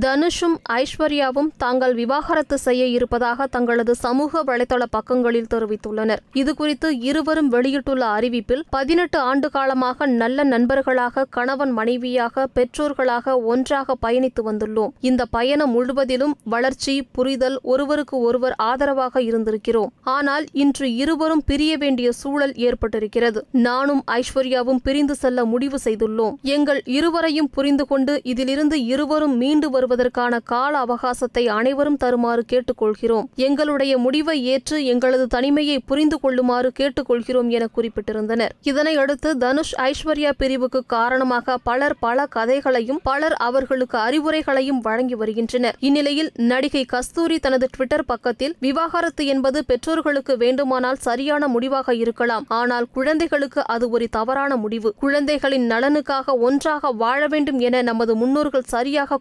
[0.00, 6.20] தனுஷும் ஐஸ்வர்யாவும் தாங்கள் விவாகரத்து செய்ய இருப்பதாக தங்களது சமூக வலைதள பக்கங்களில் தெரிவித்துள்ளனர்.
[6.34, 14.88] இதுகுறித்து இருவரும் வெளியிட்டுள்ள அறிவிப்பில் பதினெட்டு ஆண்டு காலமாக நல்ல நண்பர்களாக கணவன் மனைவியாக பெற்றோர்களாக ஒன்றாக பயணித்து வந்துள்ளோம்.
[15.00, 19.92] இந்த பயணம் முழுவதிலும் வளர்ச்சி புரிதல் ஒருவருக்கு ஒருவர் ஆதரவாக இருந்திருக்கிறோம்.
[20.02, 23.42] ஆனால் இன்று இருவரும் பிரிய வேண்டிய சூழல் ஏற்பட்டிருக்கிறது.
[23.50, 26.34] நானும் ஐஸ்வர்யாவும் பிரிந்து செல்ல முடிவு செய்துள்ளோம்.
[26.42, 33.26] எங்கள் இருவரையும் புரிந்து கொண்டு இதிலிருந்து இருவரும் மீண்டு வருவதற்கான கால அவகாசத்தை அனைவரும் தருமாறு கேட்டுக்கொள்கிறோம்.
[33.46, 38.52] எங்களுடைய முடிவை ஏற்று எங்களது தனிமையை புரிந்து கொள்ளுமாறு கேட்டுக்கொள்கிறோம் என குறிப்பிட்டிருந்தனர்.
[38.70, 45.76] இதனையடுத்து தனுஷ் ஐஸ்வர்யா பிரிவுக்கு காரணமாக பலர் பல கதைகளையும் பலர் அவர்களுக்கு அறிவுரைகளையும் வழங்கி வருகின்றனர்.
[45.80, 52.46] இந்நிலையில் நடிகை கஸ்தூரி தனது ட்விட்டர் பக்கத்தில் விவாகரத்து என்பது பெற்றோர்களுக்கு வேண்டுமானால் சரியான முடிவாக இருக்கலாம்.
[52.60, 54.94] ஆனால் குழந்தைகளுக்கு அது ஒரு தவறான முடிவு.
[55.04, 59.18] குழந்தைகளின் நலனுக்காக ஒன்றாக வாழ வேண்டும் என நமது முன்னோர்கள் சரியாக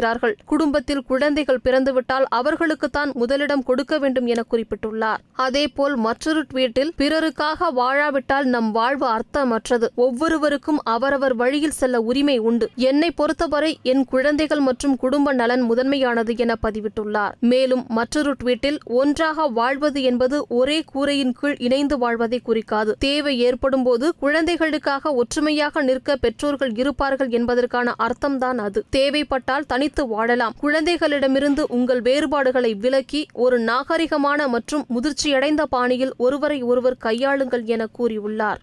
[0.00, 5.16] கூறியிருக்கிறார்கள் குடும்பத்தில் குழந்தைகள் பிறந்துவிட்டால் அவர்களுக்குத்தான் முதலிடம் கொடுக்க வேண்டும் என குறிப்பிட்டுள்ளார்.
[5.32, 9.86] அதேபோல் மற்றொரு ட்வீட்டில் பிறருக்காக வாழாவிட்டால் நம் வாழ்வு அர்த்தமற்றது.
[9.94, 12.70] ஒவ்வொருவருக்கும் அவரவர் வழியில் செல்ல உரிமை உண்டு.
[12.74, 17.32] என்னை பொறுத்தவரை என் குழந்தைகள் மற்றும் குடும்ப நலன் முதன்மையானது என பதிவிட்டுள்ளார்.
[17.40, 22.96] மேலும் மற்றொரு ட்வீட்டில் ஒன்றாக வாழ்வது என்பது ஒரே கூரையின் கீழ் இணைந்து வாழ்வதை குறிக்காது.
[22.98, 28.84] தேவை ஏற்படும் போது குழந்தைகளுக்காக ஒற்றுமையாக நிற்க பெற்றோர்கள் இருப்பார்கள் என்பதற்கான அர்த்தம்தான் அது.
[28.90, 36.96] தேவைப்பட்டால் தனி தனித்து வாழலாம் குழந்தைகளிடமிருந்து உங்கள் வேறுபாடுகளை விலக்கி ஒரு நாகரிகமான மற்றும் முதிர்ச்சியடைந்த பாணியில் ஒருவரை ஒருவர்
[37.06, 38.60] கையாளுங்கள் என கூறியுள்ளார்.